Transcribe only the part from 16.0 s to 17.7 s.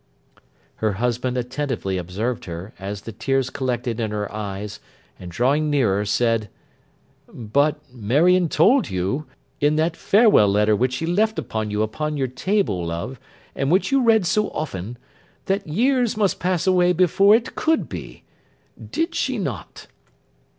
must pass away before it